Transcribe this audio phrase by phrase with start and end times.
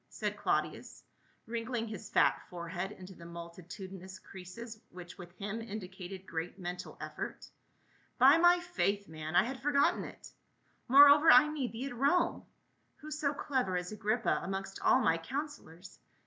[0.09, 1.03] said Claudius,
[1.45, 6.97] wrinkling his fat forehead into the mul titudinous creases which with him indicated great mental
[6.99, 7.47] effort."
[8.17, 10.31] By my faith, man, I had forgotten it.
[10.87, 12.43] Moreover, I need thee at Rome;
[12.97, 15.99] who so clever as Agrippa amongst all my counselors.